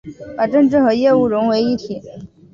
[0.35, 2.01] 把政治和业务融为一体